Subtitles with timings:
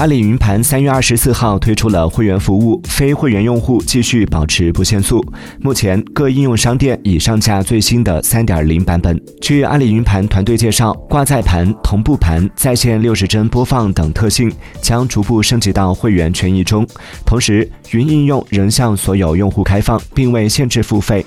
[0.00, 5.22] 阿里云盘三月二十四号推出了会员服务非会员用户继续保持不限速。
[5.60, 9.22] 目前各应用商店已上架最新的三点零版本。
[9.42, 14.50] 据阿里云盘团队介绍挂载盘同步盘在线六十帧播放等特性
[14.80, 16.86] 将逐步升级到会员权益中
[17.26, 21.22] 同时云应用仍向所有用户开放并未限制付费。